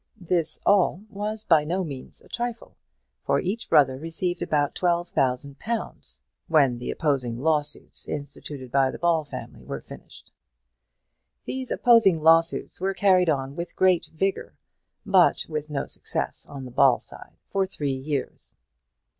[0.19, 2.75] This all was by no means a trifle,
[3.23, 8.97] for each brother received about twelve thousand pounds when the opposing lawsuits instituted by the
[8.97, 10.31] Ball family were finished.
[11.45, 14.55] These opposing lawsuits were carried on with great vigour,
[15.05, 18.53] but with no success on the Ball side, for three years.